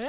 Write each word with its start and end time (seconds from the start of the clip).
Good 0.00 0.08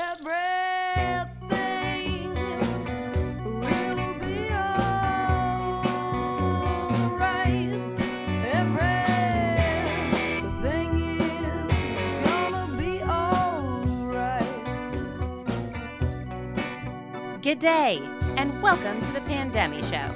day, 17.60 18.02
and 18.38 18.64
welcome 18.64 19.02
to 19.02 19.12
the 19.12 19.20
Pandemic 19.28 19.84
Show. 19.84 20.10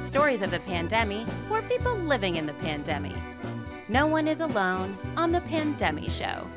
Stories 0.00 0.42
of 0.42 0.50
the 0.50 0.58
pandemic 0.58 1.28
for 1.46 1.62
people 1.62 1.94
living 1.94 2.34
in 2.34 2.46
the 2.46 2.54
pandemic. 2.54 3.14
No 3.88 4.08
one 4.08 4.26
is 4.26 4.40
alone 4.40 4.98
on 5.16 5.30
the 5.30 5.42
Pandemic 5.42 6.10
Show. 6.10 6.48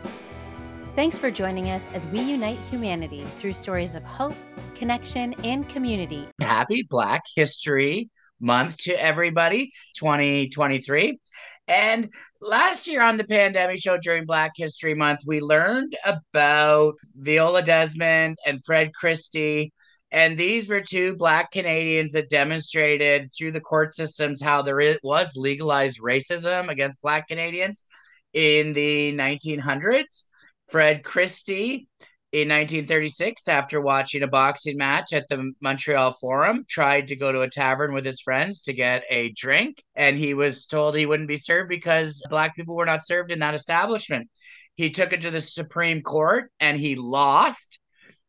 Thanks 0.95 1.17
for 1.17 1.29
joining 1.29 1.71
us 1.71 1.85
as 1.93 2.07
we 2.07 2.21
unite 2.21 2.57
humanity 2.71 3.25
through 3.37 3.51
stories 3.51 3.95
of 3.95 4.03
hope, 4.03 4.33
connection, 4.75 5.33
and 5.43 5.67
community. 5.67 6.25
happy 6.39 6.87
Black 6.89 7.23
History 7.35 8.09
Month 8.39 8.77
to 8.83 8.93
everybody, 8.93 9.73
2023. 9.97 11.19
And 11.67 12.13
last 12.39 12.87
year 12.87 13.01
on 13.01 13.17
the 13.17 13.25
pandemic 13.25 13.81
show 13.81 13.97
during 13.97 14.25
Black 14.25 14.53
History 14.55 14.95
Month, 14.95 15.19
we 15.25 15.41
learned 15.41 15.97
about 16.05 16.93
Viola 17.13 17.61
Desmond 17.61 18.37
and 18.45 18.63
Fred 18.65 18.93
Christie. 18.93 19.73
And 20.11 20.37
these 20.37 20.69
were 20.69 20.79
two 20.79 21.17
Black 21.17 21.51
Canadians 21.51 22.13
that 22.13 22.29
demonstrated 22.29 23.31
through 23.37 23.51
the 23.51 23.59
court 23.59 23.93
systems 23.93 24.41
how 24.41 24.61
there 24.61 24.97
was 25.03 25.33
legalized 25.35 25.99
racism 25.99 26.69
against 26.69 27.01
Black 27.01 27.27
Canadians 27.27 27.83
in 28.31 28.71
the 28.71 29.11
1900s. 29.11 30.23
Fred 30.69 31.03
Christie 31.03 31.87
in 32.31 32.49
1936, 32.49 33.47
after 33.47 33.79
watching 33.79 34.23
a 34.23 34.27
boxing 34.27 34.77
match 34.77 35.13
at 35.13 35.25
the 35.29 35.53
Montreal 35.61 36.17
Forum, 36.19 36.65
tried 36.69 37.07
to 37.07 37.15
go 37.15 37.31
to 37.31 37.41
a 37.41 37.49
tavern 37.49 37.93
with 37.93 38.03
his 38.03 38.21
friends 38.21 38.61
to 38.63 38.73
get 38.73 39.03
a 39.09 39.31
drink, 39.31 39.81
and 39.95 40.17
he 40.17 40.33
was 40.33 40.65
told 40.65 40.95
he 40.95 41.05
wouldn't 41.05 41.29
be 41.29 41.37
served 41.37 41.69
because 41.69 42.21
Black 42.29 42.55
people 42.55 42.75
were 42.75 42.85
not 42.85 43.07
served 43.07 43.31
in 43.31 43.39
that 43.39 43.53
establishment. 43.53 44.29
He 44.75 44.89
took 44.89 45.13
it 45.13 45.21
to 45.21 45.31
the 45.31 45.41
Supreme 45.41 46.01
Court 46.01 46.51
and 46.59 46.77
he 46.77 46.95
lost. 46.95 47.79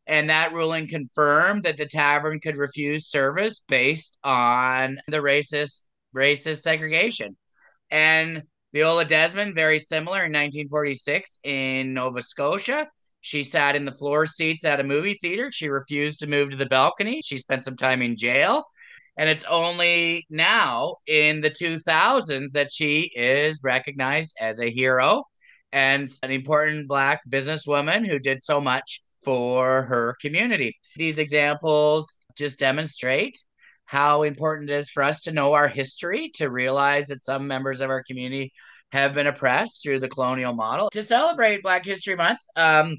And 0.06 0.30
that 0.30 0.52
ruling 0.52 0.86
confirmed 0.86 1.64
that 1.64 1.76
the 1.76 1.86
tavern 1.86 2.38
could 2.38 2.56
refuse 2.56 3.08
service 3.08 3.60
based 3.66 4.16
on 4.22 4.98
the 5.08 5.16
racist 5.16 5.84
racist 6.14 6.62
segregation. 6.62 7.36
And 7.90 8.44
Viola 8.72 9.04
Desmond, 9.04 9.54
very 9.54 9.78
similar 9.78 10.24
in 10.24 10.32
1946 10.32 11.40
in 11.44 11.94
Nova 11.94 12.20
Scotia. 12.22 12.88
She 13.20 13.42
sat 13.42 13.74
in 13.74 13.84
the 13.84 13.92
floor 13.92 14.26
seats 14.26 14.64
at 14.64 14.80
a 14.80 14.84
movie 14.84 15.18
theater. 15.20 15.50
She 15.50 15.68
refused 15.68 16.20
to 16.20 16.26
move 16.26 16.50
to 16.50 16.56
the 16.56 16.66
balcony. 16.66 17.22
She 17.24 17.38
spent 17.38 17.64
some 17.64 17.76
time 17.76 18.02
in 18.02 18.16
jail. 18.16 18.64
And 19.16 19.30
it's 19.30 19.44
only 19.44 20.26
now 20.28 20.96
in 21.06 21.40
the 21.40 21.50
2000s 21.50 22.52
that 22.52 22.72
she 22.72 23.10
is 23.14 23.60
recognized 23.64 24.36
as 24.38 24.60
a 24.60 24.70
hero 24.70 25.24
and 25.72 26.10
an 26.22 26.30
important 26.30 26.86
Black 26.86 27.20
businesswoman 27.28 28.06
who 28.06 28.18
did 28.18 28.42
so 28.42 28.60
much 28.60 29.00
for 29.24 29.82
her 29.84 30.16
community. 30.20 30.76
These 30.96 31.18
examples 31.18 32.18
just 32.36 32.58
demonstrate 32.58 33.36
how 33.86 34.22
important 34.22 34.68
it 34.68 34.74
is 34.74 34.90
for 34.90 35.02
us 35.02 35.22
to 35.22 35.32
know 35.32 35.54
our 35.54 35.68
history, 35.68 36.30
to 36.34 36.50
realize 36.50 37.06
that 37.06 37.24
some 37.24 37.46
members 37.46 37.80
of 37.80 37.88
our 37.88 38.02
community 38.02 38.52
have 38.92 39.14
been 39.14 39.26
oppressed 39.26 39.82
through 39.82 40.00
the 40.00 40.08
colonial 40.08 40.52
model. 40.52 40.90
To 40.90 41.02
celebrate 41.02 41.62
Black 41.62 41.84
History 41.84 42.16
Month, 42.16 42.40
um, 42.56 42.96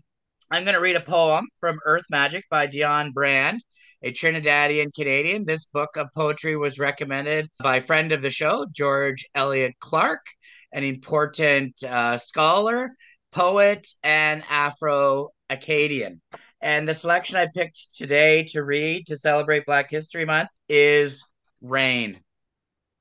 I'm 0.49 0.63
going 0.63 0.75
to 0.75 0.81
read 0.81 0.95
a 0.95 1.01
poem 1.01 1.47
from 1.59 1.79
Earth 1.85 2.05
Magic 2.09 2.45
by 2.49 2.67
Dionne 2.67 3.13
Brand, 3.13 3.61
a 4.01 4.11
Trinidadian 4.11 4.93
Canadian. 4.93 5.45
This 5.45 5.65
book 5.65 5.97
of 5.97 6.07
poetry 6.15 6.55
was 6.55 6.79
recommended 6.79 7.49
by 7.61 7.79
friend 7.81 8.11
of 8.11 8.21
the 8.21 8.29
show, 8.29 8.65
George 8.71 9.25
Elliott 9.35 9.75
Clarke, 9.79 10.25
an 10.71 10.83
important 10.83 11.83
uh, 11.83 12.17
scholar, 12.17 12.91
poet, 13.31 13.87
and 14.03 14.43
Afro 14.49 15.29
Acadian. 15.49 16.21
And 16.61 16.87
the 16.87 16.93
selection 16.93 17.37
I 17.37 17.47
picked 17.53 17.95
today 17.95 18.43
to 18.45 18.63
read 18.63 19.07
to 19.07 19.15
celebrate 19.15 19.65
Black 19.65 19.89
History 19.91 20.25
Month 20.25 20.49
is 20.67 21.23
Rain. 21.61 22.19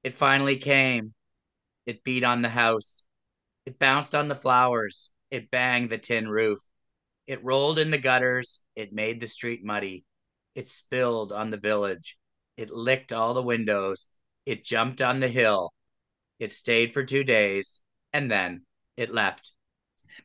It 0.05 0.15
finally 0.15 0.57
came. 0.57 1.15
It 1.87 2.05
beat 2.05 2.25
on 2.25 2.43
the 2.43 2.49
house. 2.49 3.07
It 3.65 3.79
bounced 3.79 4.15
on 4.15 4.29
the 4.29 4.35
flowers. 4.35 5.11
It 5.31 5.51
banged 5.51 5.91
the 5.91 5.99
tin 5.99 6.29
roof. 6.29 6.61
It 7.27 7.43
rolled 7.43 7.79
in 7.79 7.91
the 7.91 7.99
gutters. 7.99 8.61
It 8.77 8.93
made 8.93 9.21
the 9.21 9.27
street 9.27 9.65
muddy. 9.65 10.05
It 10.55 10.69
spilled 10.69 11.33
on 11.33 11.51
the 11.51 11.57
village. 11.57 12.19
It 12.57 12.71
licked 12.71 13.13
all 13.13 13.35
the 13.35 13.43
windows. 13.43 14.07
It 14.45 14.65
jumped 14.65 15.01
on 15.03 15.21
the 15.21 15.29
hill. 15.29 15.73
It 16.39 16.53
stayed 16.53 16.93
for 16.93 17.05
two 17.05 17.25
days 17.25 17.81
and 18.13 18.31
then 18.31 18.65
it 18.97 19.13
left. 19.13 19.53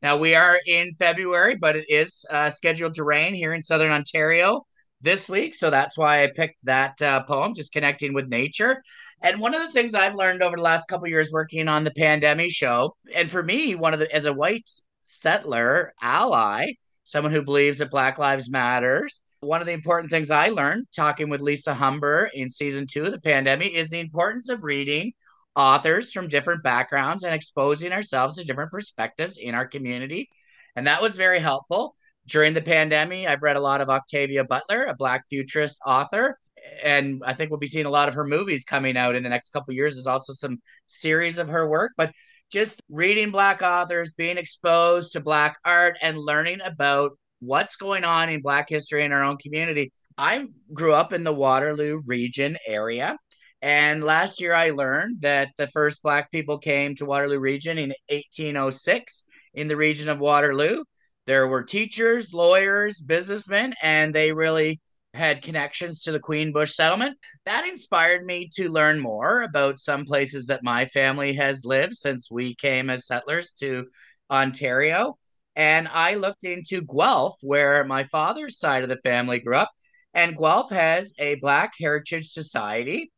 Now 0.01 0.17
we 0.17 0.35
are 0.35 0.59
in 0.65 0.93
February, 0.97 1.55
but 1.55 1.75
it 1.75 1.85
is 1.89 2.25
uh, 2.29 2.49
scheduled 2.49 2.95
to 2.95 3.03
rain 3.03 3.33
here 3.33 3.53
in 3.53 3.61
Southern 3.61 3.91
Ontario 3.91 4.65
this 5.01 5.27
week. 5.27 5.55
So 5.55 5.69
that's 5.69 5.97
why 5.97 6.23
I 6.23 6.31
picked 6.35 6.63
that 6.65 7.01
uh, 7.01 7.23
poem, 7.23 7.53
just 7.55 7.71
connecting 7.71 8.13
with 8.13 8.27
nature. 8.27 8.81
And 9.21 9.39
one 9.39 9.53
of 9.53 9.61
the 9.61 9.71
things 9.71 9.93
I've 9.93 10.15
learned 10.15 10.41
over 10.41 10.55
the 10.55 10.61
last 10.61 10.87
couple 10.87 11.07
years 11.07 11.31
working 11.31 11.67
on 11.67 11.83
the 11.83 11.91
pandemic 11.91 12.51
show, 12.51 12.95
and 13.15 13.29
for 13.29 13.43
me, 13.43 13.75
one 13.75 13.93
of 13.93 13.99
the 13.99 14.13
as 14.13 14.25
a 14.25 14.33
white 14.33 14.69
settler 15.01 15.93
ally, 16.01 16.73
someone 17.03 17.33
who 17.33 17.41
believes 17.43 17.79
that 17.79 17.91
Black 17.91 18.17
Lives 18.17 18.49
Matters. 18.49 19.19
One 19.41 19.59
of 19.59 19.65
the 19.65 19.73
important 19.73 20.11
things 20.11 20.29
I 20.29 20.49
learned 20.49 20.85
talking 20.95 21.27
with 21.27 21.41
Lisa 21.41 21.73
Humber 21.73 22.29
in 22.31 22.51
season 22.51 22.85
two 22.85 23.05
of 23.05 23.11
the 23.11 23.19
pandemic 23.19 23.73
is 23.73 23.89
the 23.89 23.99
importance 23.99 24.49
of 24.49 24.63
reading 24.63 25.13
authors 25.55 26.11
from 26.11 26.27
different 26.27 26.63
backgrounds 26.63 27.23
and 27.23 27.33
exposing 27.33 27.91
ourselves 27.91 28.35
to 28.35 28.43
different 28.43 28.71
perspectives 28.71 29.37
in 29.37 29.55
our 29.55 29.67
community. 29.67 30.29
And 30.75 30.87
that 30.87 31.01
was 31.01 31.15
very 31.15 31.39
helpful. 31.39 31.95
During 32.27 32.53
the 32.53 32.61
pandemic, 32.61 33.27
I've 33.27 33.41
read 33.41 33.57
a 33.57 33.61
lot 33.61 33.81
of 33.81 33.89
Octavia 33.89 34.43
Butler, 34.43 34.85
a 34.85 34.95
Black 34.95 35.23
futurist 35.29 35.77
author. 35.85 36.37
And 36.83 37.21
I 37.25 37.33
think 37.33 37.49
we'll 37.49 37.59
be 37.59 37.67
seeing 37.67 37.87
a 37.87 37.91
lot 37.91 38.07
of 38.07 38.13
her 38.13 38.23
movies 38.23 38.63
coming 38.63 38.95
out 38.95 39.15
in 39.15 39.23
the 39.23 39.29
next 39.29 39.49
couple 39.49 39.73
years. 39.73 39.95
There's 39.95 40.07
also 40.07 40.33
some 40.33 40.61
series 40.85 41.37
of 41.39 41.49
her 41.49 41.67
work, 41.67 41.93
but 41.97 42.11
just 42.51 42.81
reading 42.89 43.31
Black 43.31 43.61
authors, 43.61 44.13
being 44.13 44.37
exposed 44.37 45.13
to 45.13 45.19
Black 45.19 45.57
art, 45.65 45.97
and 46.01 46.17
learning 46.17 46.61
about 46.61 47.17
what's 47.39 47.75
going 47.75 48.03
on 48.03 48.29
in 48.29 48.41
Black 48.41 48.69
history 48.69 49.03
in 49.03 49.11
our 49.11 49.23
own 49.23 49.37
community. 49.37 49.91
I 50.17 50.47
grew 50.71 50.93
up 50.93 51.13
in 51.13 51.23
the 51.23 51.33
Waterloo 51.33 52.01
region 52.05 52.57
area. 52.67 53.17
And 53.61 54.03
last 54.03 54.41
year 54.41 54.53
I 54.53 54.71
learned 54.71 55.21
that 55.21 55.49
the 55.57 55.67
first 55.67 56.01
Black 56.01 56.31
people 56.31 56.57
came 56.57 56.95
to 56.95 57.05
Waterloo 57.05 57.39
region 57.39 57.77
in 57.77 57.93
1806 58.09 59.23
in 59.53 59.67
the 59.67 59.77
region 59.77 60.09
of 60.09 60.19
Waterloo. 60.19 60.83
There 61.27 61.47
were 61.47 61.63
teachers, 61.63 62.33
lawyers, 62.33 62.99
businessmen, 62.99 63.75
and 63.81 64.13
they 64.13 64.31
really 64.31 64.81
had 65.13 65.43
connections 65.43 66.01
to 66.01 66.11
the 66.11 66.19
Queen 66.19 66.51
Bush 66.51 66.73
settlement. 66.73 67.17
That 67.45 67.67
inspired 67.67 68.25
me 68.25 68.49
to 68.55 68.69
learn 68.69 68.99
more 68.99 69.41
about 69.41 69.79
some 69.79 70.05
places 70.05 70.47
that 70.47 70.63
my 70.63 70.85
family 70.85 71.33
has 71.33 71.65
lived 71.65 71.95
since 71.95 72.31
we 72.31 72.55
came 72.55 72.89
as 72.89 73.05
settlers 73.05 73.53
to 73.59 73.87
Ontario. 74.31 75.17
And 75.55 75.87
I 75.87 76.15
looked 76.15 76.45
into 76.45 76.81
Guelph, 76.81 77.37
where 77.41 77.83
my 77.83 78.05
father's 78.05 78.57
side 78.57 78.83
of 78.83 78.89
the 78.89 79.01
family 79.03 79.39
grew 79.39 79.57
up. 79.57 79.69
And 80.13 80.35
Guelph 80.37 80.71
has 80.71 81.13
a 81.19 81.35
Black 81.35 81.73
Heritage 81.79 82.29
Society, 82.29 83.11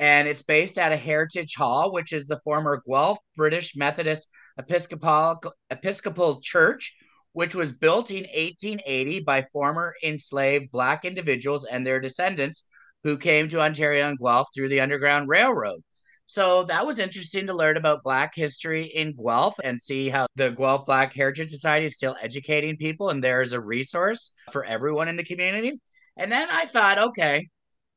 and 0.00 0.26
it's 0.26 0.42
based 0.42 0.78
at 0.78 0.92
a 0.92 0.96
Heritage 0.96 1.54
Hall, 1.54 1.92
which 1.92 2.14
is 2.14 2.26
the 2.26 2.40
former 2.42 2.82
Guelph 2.88 3.18
British 3.36 3.76
Methodist 3.76 4.28
Episcopal 4.58 5.38
Episcopal 5.68 6.40
Church, 6.40 6.96
which 7.34 7.54
was 7.54 7.70
built 7.70 8.10
in 8.10 8.24
1880 8.24 9.20
by 9.20 9.42
former 9.52 9.94
enslaved 10.02 10.72
Black 10.72 11.04
individuals 11.04 11.66
and 11.66 11.86
their 11.86 12.00
descendants 12.00 12.64
who 13.04 13.18
came 13.18 13.50
to 13.50 13.60
Ontario 13.60 14.08
and 14.08 14.18
Guelph 14.18 14.48
through 14.54 14.70
the 14.70 14.80
Underground 14.80 15.28
Railroad. 15.28 15.82
So 16.24 16.64
that 16.64 16.86
was 16.86 16.98
interesting 16.98 17.48
to 17.48 17.54
learn 17.54 17.76
about 17.76 18.02
Black 18.02 18.34
history 18.34 18.84
in 18.84 19.12
Guelph 19.12 19.56
and 19.62 19.80
see 19.80 20.08
how 20.08 20.28
the 20.34 20.48
Guelph 20.48 20.86
Black 20.86 21.12
Heritage 21.12 21.50
Society 21.50 21.84
is 21.86 21.94
still 21.94 22.16
educating 22.22 22.78
people 22.78 23.10
and 23.10 23.22
there's 23.22 23.52
a 23.52 23.60
resource 23.60 24.32
for 24.50 24.64
everyone 24.64 25.08
in 25.08 25.16
the 25.16 25.24
community. 25.24 25.78
And 26.16 26.32
then 26.32 26.48
I 26.50 26.64
thought, 26.64 26.98
okay, 26.98 27.48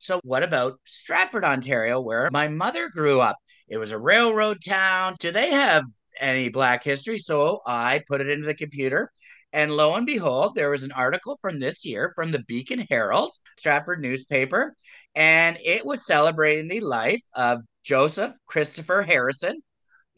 so 0.03 0.19
what 0.23 0.43
about 0.43 0.79
Stratford, 0.85 1.45
Ontario, 1.45 2.01
where 2.01 2.29
my 2.31 2.47
mother 2.47 2.89
grew 2.89 3.21
up? 3.21 3.37
It 3.67 3.77
was 3.77 3.91
a 3.91 3.97
railroad 3.97 4.59
town. 4.63 5.15
Do 5.19 5.31
they 5.31 5.51
have 5.51 5.83
any 6.19 6.49
Black 6.49 6.83
history? 6.83 7.17
So 7.17 7.61
I 7.65 8.01
put 8.07 8.21
it 8.21 8.29
into 8.29 8.45
the 8.45 8.53
computer. 8.53 9.11
And 9.51 9.71
lo 9.71 9.95
and 9.95 10.05
behold, 10.05 10.55
there 10.55 10.69
was 10.69 10.83
an 10.83 10.91
article 10.91 11.37
from 11.41 11.59
this 11.59 11.85
year 11.85 12.11
from 12.15 12.31
the 12.31 12.43
Beacon 12.47 12.85
Herald, 12.89 13.33
Stratford 13.57 14.01
newspaper, 14.01 14.75
and 15.15 15.57
it 15.63 15.85
was 15.85 16.05
celebrating 16.05 16.67
the 16.67 16.79
life 16.81 17.21
of 17.33 17.59
Joseph 17.83 18.33
Christopher 18.47 19.03
Harrison, 19.03 19.61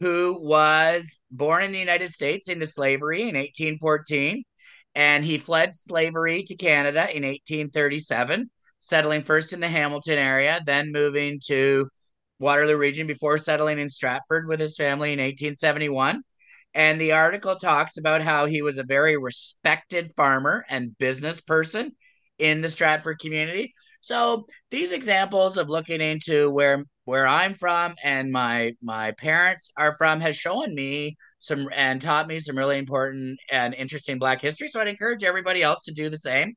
who 0.00 0.38
was 0.40 1.18
born 1.30 1.64
in 1.64 1.72
the 1.72 1.78
United 1.78 2.12
States 2.12 2.48
into 2.48 2.66
slavery 2.66 3.22
in 3.22 3.36
1814 3.36 4.42
and 4.96 5.26
he 5.26 5.36
fled 5.36 5.74
slavery 5.74 6.42
to 6.44 6.56
Canada 6.56 7.00
in 7.14 7.22
1837, 7.22 8.50
settling 8.86 9.22
first 9.22 9.52
in 9.52 9.58
the 9.58 9.68
Hamilton 9.68 10.16
area, 10.16 10.60
then 10.64 10.92
moving 10.92 11.40
to 11.46 11.88
Waterloo 12.38 12.76
region 12.76 13.06
before 13.06 13.36
settling 13.36 13.80
in 13.80 13.88
Stratford 13.88 14.46
with 14.46 14.60
his 14.60 14.76
family 14.76 15.12
in 15.12 15.18
1871. 15.18 16.22
And 16.72 17.00
the 17.00 17.12
article 17.12 17.56
talks 17.56 17.96
about 17.96 18.22
how 18.22 18.46
he 18.46 18.62
was 18.62 18.78
a 18.78 18.84
very 18.84 19.16
respected 19.16 20.12
farmer 20.14 20.64
and 20.68 20.96
business 20.98 21.40
person 21.40 21.92
in 22.38 22.60
the 22.60 22.70
Stratford 22.70 23.18
community. 23.18 23.74
So 24.02 24.46
these 24.70 24.92
examples 24.92 25.56
of 25.56 25.68
looking 25.68 26.00
into 26.00 26.48
where 26.50 26.84
where 27.06 27.26
I'm 27.26 27.54
from 27.54 27.94
and 28.04 28.30
my 28.30 28.72
my 28.82 29.12
parents 29.12 29.70
are 29.76 29.96
from 29.96 30.20
has 30.20 30.36
shown 30.36 30.74
me 30.74 31.16
some 31.40 31.68
and 31.74 32.00
taught 32.00 32.28
me 32.28 32.38
some 32.38 32.58
really 32.58 32.78
important 32.78 33.38
and 33.50 33.74
interesting 33.74 34.18
Black 34.18 34.40
history. 34.40 34.68
So 34.68 34.80
I'd 34.80 34.88
encourage 34.88 35.24
everybody 35.24 35.62
else 35.62 35.84
to 35.84 35.92
do 35.92 36.08
the 36.08 36.18
same. 36.18 36.54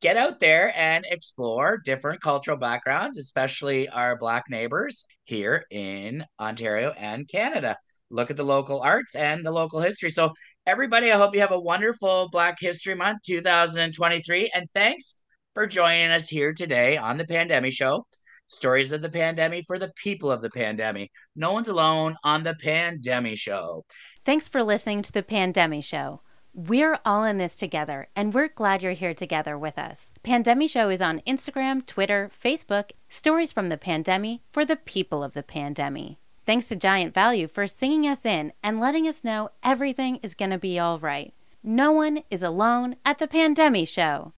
Get 0.00 0.16
out 0.16 0.38
there 0.38 0.72
and 0.76 1.04
explore 1.08 1.78
different 1.78 2.20
cultural 2.20 2.56
backgrounds, 2.56 3.18
especially 3.18 3.88
our 3.88 4.16
Black 4.16 4.44
neighbors 4.48 5.04
here 5.24 5.64
in 5.70 6.24
Ontario 6.38 6.90
and 6.90 7.28
Canada. 7.28 7.76
Look 8.10 8.30
at 8.30 8.36
the 8.36 8.44
local 8.44 8.80
arts 8.80 9.14
and 9.14 9.44
the 9.44 9.50
local 9.50 9.80
history. 9.80 10.10
So, 10.10 10.32
everybody, 10.66 11.10
I 11.10 11.16
hope 11.16 11.34
you 11.34 11.40
have 11.40 11.50
a 11.52 11.58
wonderful 11.58 12.28
Black 12.30 12.58
History 12.60 12.94
Month 12.94 13.22
2023. 13.26 14.50
And 14.54 14.68
thanks 14.72 15.22
for 15.54 15.66
joining 15.66 16.10
us 16.10 16.28
here 16.28 16.52
today 16.52 16.96
on 16.96 17.16
the 17.16 17.26
Pandemic 17.26 17.72
Show. 17.72 18.06
Stories 18.48 18.92
of 18.92 19.00
the 19.00 19.08
pandemic 19.08 19.64
for 19.66 19.78
the 19.78 19.90
people 19.96 20.30
of 20.30 20.42
the 20.42 20.50
pandemic. 20.50 21.10
No 21.34 21.52
one's 21.52 21.68
alone 21.68 22.16
on 22.22 22.44
the 22.44 22.54
Pandemic 22.54 23.38
Show. 23.38 23.84
Thanks 24.24 24.48
for 24.48 24.62
listening 24.62 25.02
to 25.02 25.12
the 25.12 25.22
Pandemic 25.22 25.82
Show. 25.82 26.20
We're 26.56 27.00
all 27.04 27.24
in 27.24 27.38
this 27.38 27.56
together, 27.56 28.06
and 28.14 28.32
we're 28.32 28.46
glad 28.46 28.80
you're 28.80 28.92
here 28.92 29.12
together 29.12 29.58
with 29.58 29.76
us. 29.76 30.12
Pandemic 30.22 30.70
Show 30.70 30.88
is 30.88 31.02
on 31.02 31.20
Instagram, 31.26 31.84
Twitter, 31.84 32.30
Facebook, 32.32 32.92
stories 33.08 33.52
from 33.52 33.70
the 33.70 33.76
pandemic 33.76 34.38
for 34.52 34.64
the 34.64 34.76
people 34.76 35.24
of 35.24 35.32
the 35.32 35.42
pandemic. 35.42 36.18
Thanks 36.46 36.68
to 36.68 36.76
Giant 36.76 37.12
Value 37.12 37.48
for 37.48 37.66
singing 37.66 38.06
us 38.06 38.24
in 38.24 38.52
and 38.62 38.78
letting 38.78 39.08
us 39.08 39.24
know 39.24 39.50
everything 39.64 40.20
is 40.22 40.36
going 40.36 40.52
to 40.52 40.58
be 40.58 40.78
all 40.78 41.00
right. 41.00 41.34
No 41.64 41.90
one 41.90 42.22
is 42.30 42.44
alone 42.44 42.94
at 43.04 43.18
the 43.18 43.26
Pandemic 43.26 43.88
Show. 43.88 44.32